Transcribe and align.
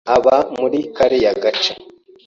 Aba 0.15 0.35
muri 0.59 0.79
kariya 0.95 1.31
gace. 1.43 1.71